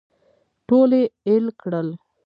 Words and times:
ټول 0.67 0.91
یې 0.99 1.03
اېل 1.27 1.45
کړل. 1.61 1.87